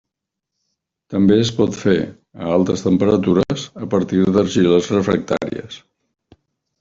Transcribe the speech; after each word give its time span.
També 1.13 1.35
es 1.41 1.49
pot 1.57 1.75
fer, 1.81 1.97
a 2.45 2.47
altes 2.53 2.83
temperatures, 2.85 3.65
a 3.83 3.89
partir 3.91 4.23
d'argiles 4.39 4.89
refractàries. 4.95 5.79